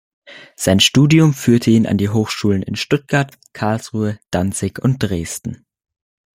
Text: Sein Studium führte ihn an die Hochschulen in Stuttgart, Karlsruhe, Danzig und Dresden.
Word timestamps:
Sein 0.55 0.79
Studium 0.79 1.31
führte 1.31 1.69
ihn 1.69 1.85
an 1.85 1.99
die 1.99 2.09
Hochschulen 2.09 2.63
in 2.63 2.75
Stuttgart, 2.75 3.37
Karlsruhe, 3.53 4.17
Danzig 4.31 4.79
und 4.79 4.97
Dresden. 4.97 5.63